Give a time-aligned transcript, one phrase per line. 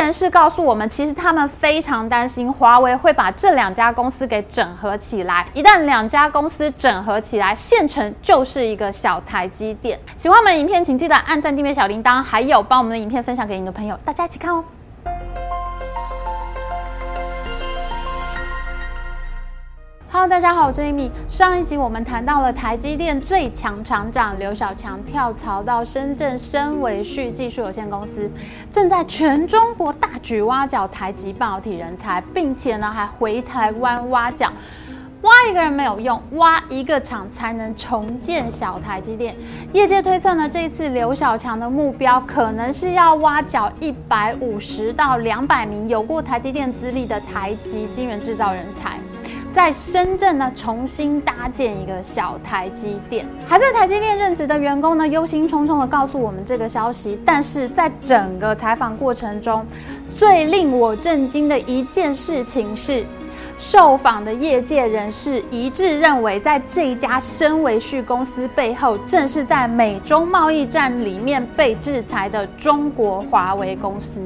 [0.00, 5.46] 人士告诉我们，其实他们非常担心华为会把这两家公司给整合起来。
[5.52, 9.98] 一旦两家公司整合起来，县城就是一个小台积电。
[10.16, 14.64] 喜欢我们影片，请记得按赞、订阅小铃铛，还有帮我们的影片分享给你的朋友，大家一起看哦。
[20.12, 21.08] Hello，大家好，我是 Amy。
[21.28, 28.28] 上一集我们谈到了台积电最强厂长刘小强跳槽到深圳深维旭技术有限公司，
[28.72, 34.52] 正在全中国大举挖角台积半导体人才，并且呢还回台湾挖角。
[35.22, 39.36] 挖一个人没有用，挖一个厂才能重建小台积电。
[39.72, 48.98] 业界推测呢，这次刘小强的目标可能是要挖角一百五十到两百名有过台积电资历的台积晶圆制造人才。
[49.52, 53.26] 在深圳呢，重新搭建一个小台积电。
[53.46, 57.18] 还在台积电任职的员工呢，忧心忡忡地告诉我们这个消息。
[57.24, 59.66] 但是在整个采访过程中，
[60.18, 63.04] 最令我震惊的一件事情是，
[63.58, 74.20] 受访的业界人士一致认为，在这一家深维旭公司背后，正是在美中贸易战里面被制裁的中国华为公司。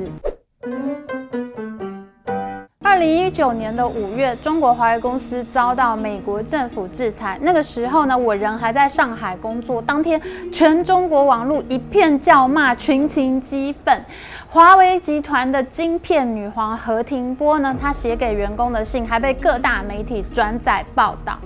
[2.95, 7.37] 二零一九年的五月，中国华为公司遭到美国政府制裁。
[7.43, 9.83] 那个时候呢，我人还在上海工作。
[9.83, 14.01] 当天，全中国网络一片叫骂，群情激愤。
[14.49, 21.37] 华为集团的晶片女皇何庭波呢，她写给员工的信还被各大媒体转载报道。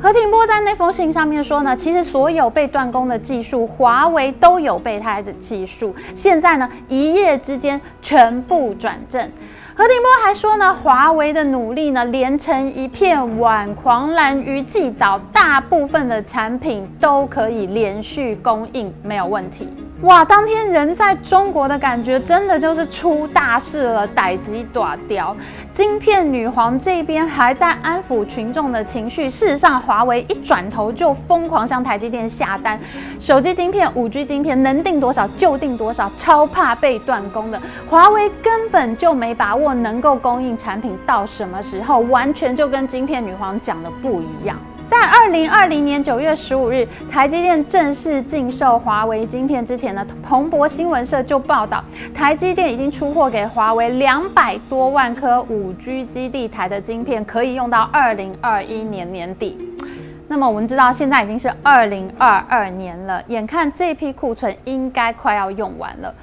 [0.00, 9.30] 何庭波在那封信上面说呢，其实所有被断供的技术，华为都有备胎的技术，现在呢，一夜之间全部转正。
[9.76, 19.68] 何庭波还说呢，华为的努力呢，连成一片碗狂澜于既倒，大部分的产品都可以连续供应，没有问题。
[20.04, 25.34] 哇，当天人在中国的感觉真的就是出大事了，代志大条。
[25.72, 32.78] 晶片女皇这边还在安抚群众的情绪，事实上，华为一转头就疯狂向台积电下单，
[33.18, 37.58] 手机晶片、五 G 晶片能订多少就订多少，超怕被断供的。
[37.88, 44.58] 华为根本就没把握能够供应产品到什么时候，完全就跟晶片女皇讲的不一样。
[44.90, 51.82] 在二零二零年九月十五日，台积电正式禁售华为晶片之前呢，彭博新闻社就报道，
[52.14, 59.58] 台积电已经出货给华为两百多万颗五 G 基地台的晶片，可以用到二零二一年年底。
[60.28, 66.14] 那么我们知道，现在已经是二零二二年了，眼看这批库存应该快要用完了。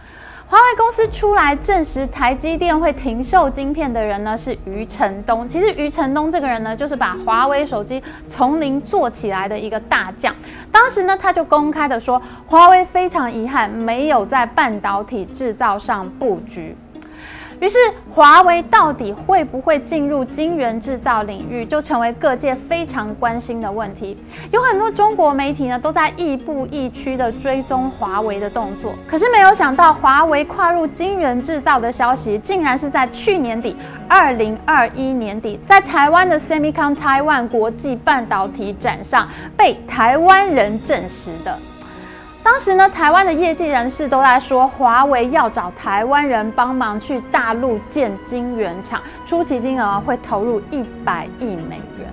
[0.52, 5.48] 华为公司出来证实台积电会停售晶片的人呢，是余承东。
[5.48, 10.36] 其实余承东这个人呢，就是把华为手机从零做起来的一个大将。
[10.70, 16.76] 当时呢，他就公开的说，华为非常遗憾没有在半导体制造上布局。
[17.62, 17.78] 于是，
[18.10, 24.18] 华为到底会不会进入晶圆制造领域，就成为各界非常关心的问题。
[24.50, 28.96] 有很多中国媒体呢，都在亦步亦趋的追踪华为的动作。
[29.08, 33.78] 可是，没有想到，华为跨入晶圆制造的消息，竟然是在去年底，
[34.08, 41.56] 二零二一年底，在台湾的 SEMICON Taiwan 国际半导体展上，被台湾人证实的。
[42.44, 52.12] 当时呢，台湾的业界人士都在说，华为要找台湾人帮忙去大陆建晶圆厂，初期金额会投入一百亿美元。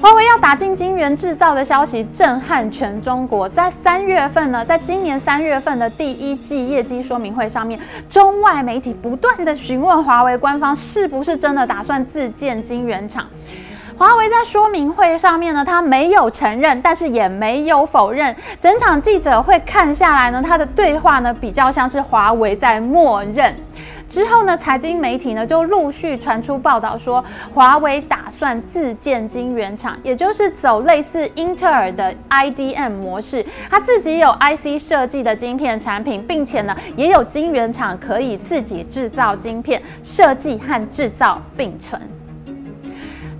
[0.00, 3.48] 华为要打进晶圆制造的消息震撼全中国。
[3.48, 7.78] 在三月份呢，在今年三月份的第一季业绩说明会上面，
[8.08, 13.26] 中外媒体不断地询问华为官方是不是真的打算自建晶圆厂。
[13.98, 18.34] 华为在说明会上面呢，他没有承认，但是也没有否认。
[18.60, 23.52] 整场记者会看下来呢，他的对话呢比较像是华为在默认。
[24.08, 27.22] 之后呢，财经媒体呢就陆续传出报道说，
[27.52, 42.00] 华为打算自建晶圆厂，也就是走类似英特尔的 IDM 模式，他自己有 IC 设计的晶片产品，并且呢也有晶圆厂可以自己制造晶片，设计和制造并存。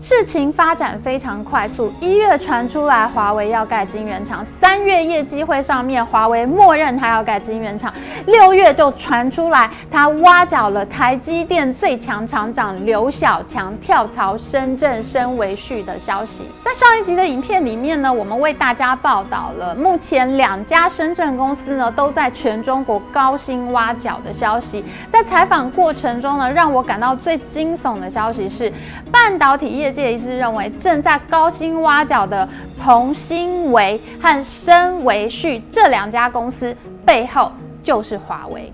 [0.00, 7.93] 事情发展非常快速，一月传出来华为要盖晶圆厂，三月业绩会上面华为默认他要盖晶圆厂，
[8.27, 16.43] 六月就传出来他挖角了台积电最强厂长刘小强跳槽深圳深维旭的消息。
[16.65, 24.85] 在上一集的影片里面呢，我们为大家报道了目前两家深圳公司呢都在全中国高薪挖角的消息。
[25.11, 28.73] 在采访过程中呢，让我感到最惊悚的消息是
[29.11, 29.88] 半导体业。
[29.88, 32.46] 业界一致认为，正在高薪挖角的
[32.79, 36.76] 彭新维和深维旭这两家公司
[37.06, 37.50] 背后
[37.82, 38.70] 就是华为。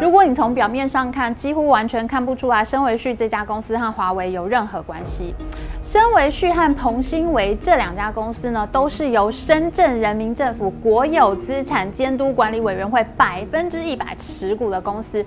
[0.00, 5.34] 如果你从表面上看，几乎完全看不出来申维旭这家公司和华为有任何关系。
[5.82, 15.24] 申维旭和彭新维这两家公司呢，都是由深圳人民政府国有资产监督管理委员会百分之一百持股的公司。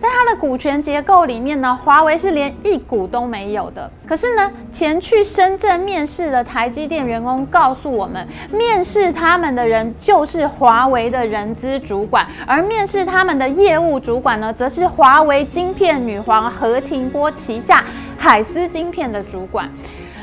[0.00, 3.90] 在它的股权结构里面呢，华为是连一股都没有的。
[4.06, 17.84] 可是呢，前去深圳面试的台积电员工告诉我们，面试他们的人就是华为的人资主管，而面试他们的业务主管呢，则是华为晶片女皇何庭波旗下
[18.16, 19.68] 海思晶片的主管。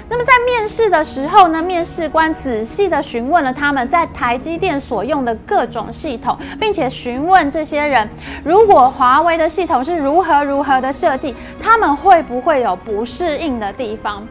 [0.07, 8.07] 那么在面试的时候呢，面试官仔细地询问了他们在台积电所用的各种系统，并且询问这些人，
[8.43, 14.25] 如果华为的系统是如何如何的设计，他们会不会有不适应的地方？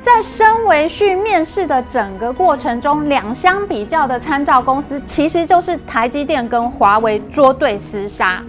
[0.00, 8.42] 在生维旭面试的整个过程中，两相比较的参照公司其实就是台积电跟华为捉对厮杀。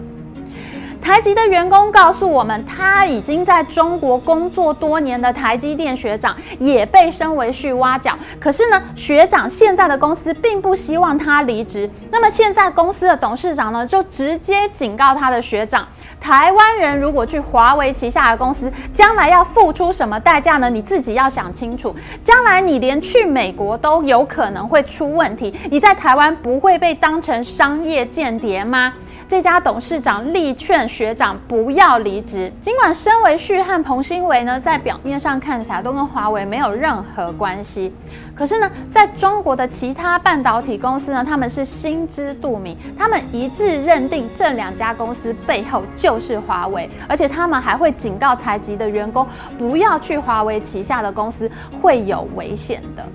[1.01, 8.17] 台积的员工告诉我们，他已经在中国工作多年的台积电学长也被生维旭挖角。
[8.39, 11.89] 可是呢，学长现在的公司并不希望他离职。
[12.11, 15.87] 那么现在公司的董事长呢，就直接警告他的学长：
[16.21, 20.69] 台湾人如果去华为旗下的公司，将来要付出什么代价呢？
[20.69, 21.95] 你自己要想清楚。
[22.23, 28.93] 将来你连去美国都有可能会出问题，你在台湾不会被当成商业间谍吗？
[29.29, 32.51] 这家董事长力劝学长不要离职。
[32.59, 37.93] 尽管身为旭和彭新维呢，在表面上看起来都跟华为没有任何关系，
[38.33, 49.27] 可是呢，在中国的其他半导体公司呢，他们是心知肚明，他们一致认定这两家公司背后就是华为，而且他们还会警告台积的员工
[49.59, 51.47] 不要去华为旗下的公司，
[51.79, 53.05] 会有危险的。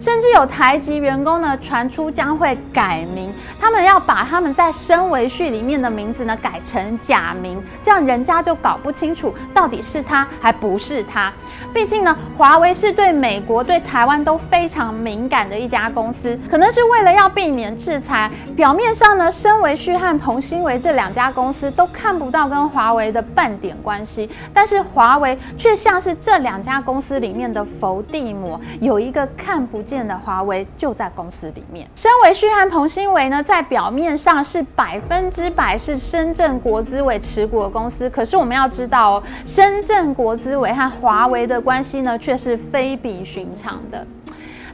[0.00, 11.32] 甚至有台籍员工呢，传出将会改名，他们要把他们在生维旭里面的名字呢改成假名，这样人家就搞不清楚到底是他还不是他。
[11.72, 31.88] 毕竟呢，华为是对美国、对台湾都非常敏感的一家公司，可能是为了要避免制裁，表面上呢，生维旭和彭新维这两家公司都看不到跟华为的半点关系，但是华为却像是这两家公司里面的伏地魔，有一个看不见的华为就在公司里面。
[31.94, 44.04] 身为旭和彭新维呢，在表面上是百分之百是深圳国资委持股的公司，可是我们要知道，深圳国资委和华为的关系呢，却是非比寻常的。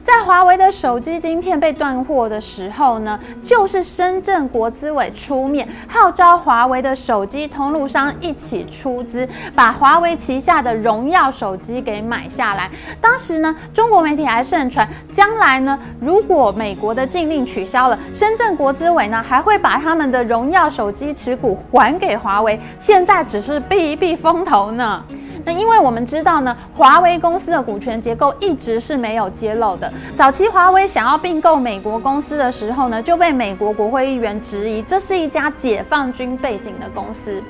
[0.03, 12.69] 在华为的手机晶片被断货的时候呢，就是深圳国资委出面号召华为的手机通路商一起出资，把华为旗下的荣耀手机给买下来。
[12.99, 22.59] 当时呢，中国媒体还盛传，将来呢，如果美国的禁令取消了，深圳国资委呢还会把他们的荣耀手机持股还给华为。
[22.77, 25.01] 现在只是避一避风头呢。
[25.45, 29.91] 那因为我们知道呢，华为公司的股权结构一直是没有揭露的。
[30.15, 37.43] 早期华为想要并购美国公司的时候呢，就被美国国会议员质疑，这是一家解放军背景的公司。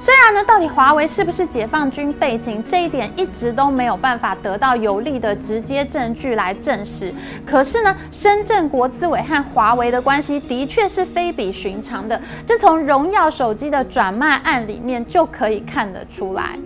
[0.00, 7.14] 虽然呢，到底华为是不是解放军背景，这一点一直都没有办法得到有力的直接证据来证实。
[7.46, 16.58] 可是呢，深圳国资委和华为的关系的确是非比寻常的，这从荣耀手机的转卖案里面就可以看得出来。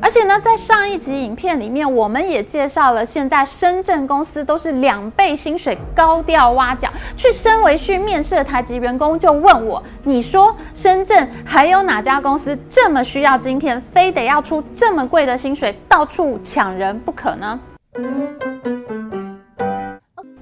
[0.00, 6.88] 而且呢，在上一集影片里面，我们也介绍了，现在深圳公司都是两倍薪水高调挖角。
[7.16, 17.58] 去生维旭面试的台籍员工就问我：“你说深圳还有哪家公司这么需要晶片，非得要出这么贵的薪水，到处抢人不可呢？”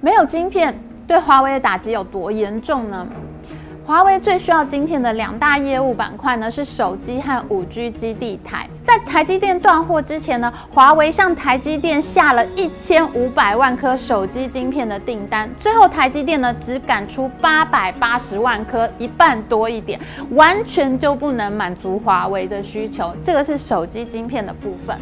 [0.01, 3.07] 没有晶片对华为的打击有多严重呢？
[3.87, 8.69] 华为最需要晶片的两大业务板块呢，是手机和五 G 基地台。
[8.85, 19.99] 在台积电断货之前呢，华为向台积电下了一千五百万颗手机晶片的订单，最后台积电呢只赶出八百八十万颗，一半多一点，
[20.31, 23.15] 完全就不能满足华为的需求。
[23.23, 24.97] 这个是手机晶片的部分。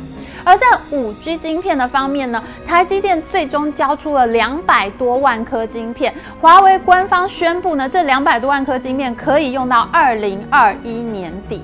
[0.45, 8.73] 而在五 G 晶片的方面呢，台积电最终交出了两百多万颗晶片，华为官方宣布呢，这两百多万颗。
[8.83, 11.63] 晶片可以用到二零二一年底，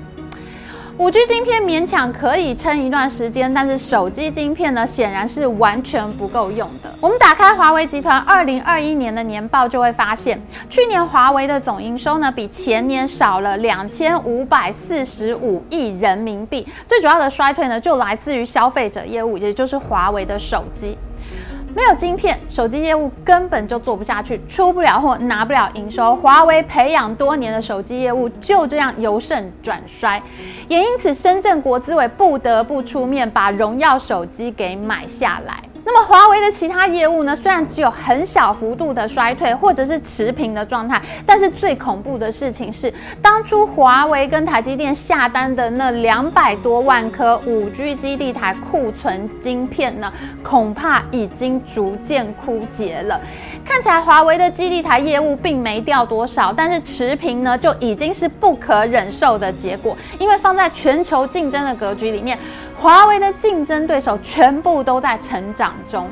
[0.98, 6.92] 五 G 晶片勉强可以撑一段时间，但是手机晶片呢，显然是完全不够用的。
[7.00, 16.66] 我们打开华为集团二零二一年的年报，就会发现，去年华为的总营收呢，比前年少了两千五百四十五亿人民币。
[16.88, 20.98] 最主要的衰退呢，就来自于消费者业务，也就是华为的手机。
[21.74, 26.16] 没有晶片，手机业务根本就做不下去，出不了货，拿不了营收。
[26.16, 30.20] 华为培养多年的手机业务就这样由盛转衰，
[30.66, 35.62] 也因此深圳国资委不得不出面把荣耀手机给买下来。
[35.90, 37.34] 那么华为的其他业务呢？
[37.34, 42.92] 虽然只有很小幅度的衰退，或者是持平的状态，但是最恐怖的事情是，
[43.22, 53.18] 当初华为跟台积电下单的那两百多万颗五 G 基地台库存晶片呢，恐怕已经逐渐枯竭了。
[53.64, 59.96] 看起来华为的基地台业务并没掉多少，但是持平呢，就已经是不可忍受的结果。
[60.18, 62.38] 因为放在全球竞争的格局里面。
[62.80, 66.08] 华为的竞争对手全部都在成长中。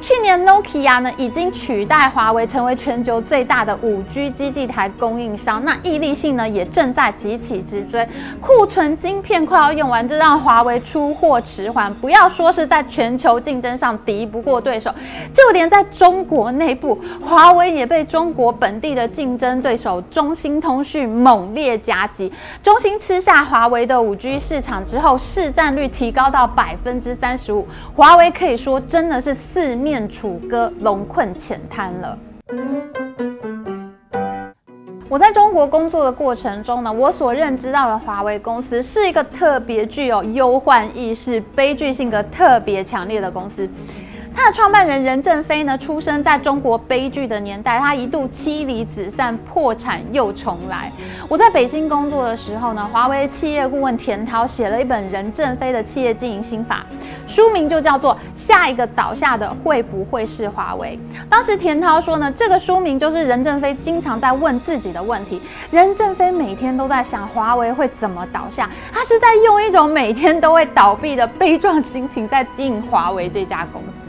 [0.00, 5.62] 去年，Nokia 呢已经取代华为成为全球最大的五 G 基地台供应商。
[5.62, 8.08] 那易利信呢也正在急起直追，
[8.40, 11.92] 库存晶片快要用完，这让华为出货迟缓。
[11.96, 14.90] 不要说是在全球竞争上敌不过对手，
[15.34, 22.32] 就连在中国内部，华为也被中国本地的竞争对手中兴通讯猛烈夹击。
[22.62, 29.89] 中兴吃下华为的五 G 市场之后，市占率提高到百分之三十五，华为可以说真的是四面。
[29.90, 32.16] 面楚歌，龙困浅滩了。
[35.08, 43.68] 我在中国工作的过程中呢，我所认知到的华为公司是一个特别具有忧患意识、悲剧性格特别强烈的公司。
[44.42, 50.90] 他的创办人任正非呢，出生在中国悲剧的年代，他一度妻离子散、破产又重来。
[51.28, 56.86] 我在北京工作的时候呢，华为企业顾问田涛写了一本任正非的企业经营心法，
[57.26, 60.98] 书名就叫做《下一个倒下的会不会是华为》。
[61.28, 65.38] 当时田涛说呢，这个书名就是任正非经常在问自己的问题。
[65.70, 73.99] 任正非每天都在想华为会怎么倒下，他是在用一种每天都会倒闭的悲壮心情在经营华为这家公司。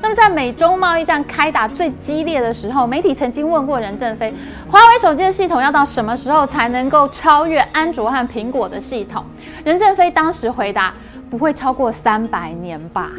[0.00, 4.32] 那么，在美中贸易战开打最激烈的时候，媒体曾经问过任正非，
[4.70, 9.24] 华为手机的系统要到什么时候才能够超越安卓和苹果的系统？
[9.64, 10.94] 任正非当时回答：
[11.28, 13.10] 不会超过三百年吧。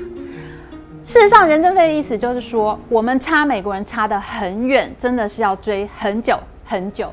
[1.04, 7.12] 事实上，任正非的意思就是说，我们差美国人差得很远，真的是要追很久很久。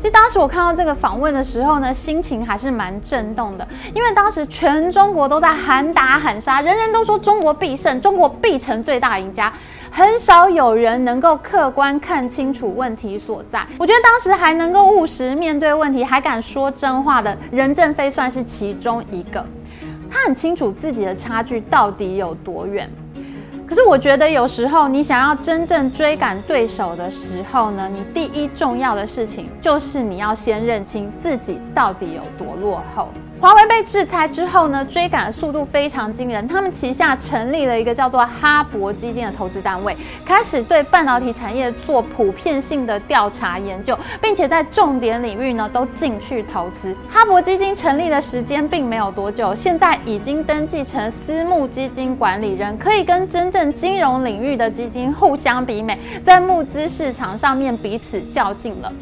[0.00, 9.52] 其实当时我看到这个访问的时候呢，心情还是蛮震动的，因为当时全中国都在喊打喊杀，人人都说中国必胜，中国必成最大赢家，
[9.90, 13.62] 很少有人能够客观看清楚问题所在。
[13.78, 19.44] 我觉得当时还能够务实面对问题，还敢说真话的任正非算是其中一个，
[20.10, 22.90] 他很清楚自己的差距到底有多远。
[23.70, 33.06] 可是我觉得有时候你想要真正追赶对手的时候呢，你第一重要的事情就是你要先认清自己到底有多落后。
[33.40, 36.46] 华为被制裁之后呢，追赶的速度非常惊人。
[36.46, 46.94] 他们旗下成立了一个叫做哈勃基金的投资单位，开始对半导体产业做普遍性的调查研究，并且在重点领域呢都进去投资。
[47.08, 58.92] 哈勃基金成立的时间并没有多久，现在已经登记成私募基金管理人，可以跟真正金融领域的基金互相比美，在募资市场上面彼此较劲了。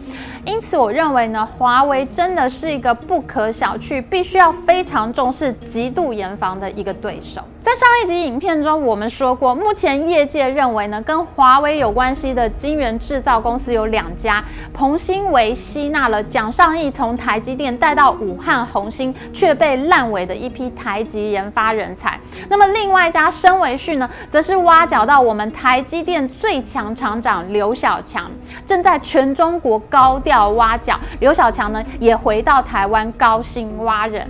[0.48, 7.42] 因此，我认为呢，华为真的是一个不可小觑、必须要非常重视、极度严防的一个对手。
[7.68, 22.18] 在上一集影片中，我们说过，目前业界认为呢，跟华为有关系的晶圆制造公司有两家，鹏芯为吸纳了蒋尚义从台积电带到武汉红星却被烂尾的一批台籍研发人才。
[22.48, 28.30] 那么另外一家升为旭呢，则是挖角到我们台积电最强厂长刘小强，
[28.66, 30.98] 正在全中国高调挖角。
[31.20, 34.26] 刘小强呢，也回到台湾高薪挖人。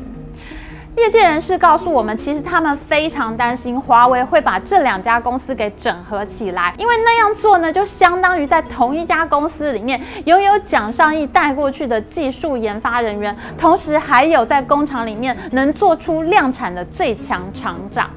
[0.98, 18.10] 业界人士告诉我们，其实他们非常担心华为会把这两家公司给整合起来，因为那样做呢，就相当于在同一家公司里面拥有蒋尚义带过去的技术研发人员，同时还有在工厂里面能做出量产的最强厂长。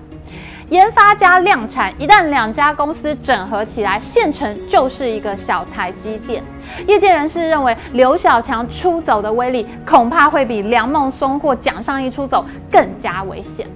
[0.72, 6.42] 研发加量产，一旦两家公司整合起来，现成就是一个小台积电。
[6.88, 13.68] 业界人士认为，刘小强出走的威力恐怕会比梁孟松或蒋尚义出走更加危险。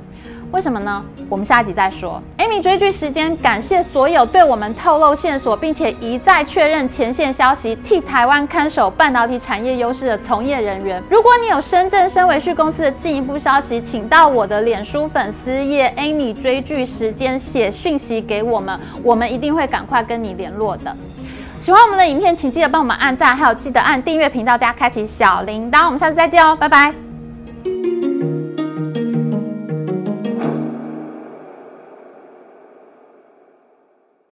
[0.55, 1.03] 为什么呢？
[1.27, 2.21] 我们下一集再说。
[2.37, 11.03] Amy 追剧时间，感谢所有对我们透露线索，并且一再确认前线消息，替台湾看守半导体产业优势的从业人员。
[11.09, 20.95] 如果你有深圳升为旭公司的进一步消息，请到我的脸书粉丝页 Amy 追剧时间写讯息给我们，我们一定会赶快跟你联络的。
[21.59, 25.83] 喜欢我们的影片，请记得帮我们按赞，还有记得按订阅频道加开启小铃铛。
[25.87, 27.04] 我们下次再见哦，拜拜。